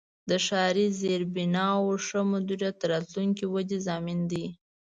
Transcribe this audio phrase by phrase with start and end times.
[0.29, 4.45] د ښاري زیربناوو ښه مدیریت د راتلونکې ودې ضامن دی.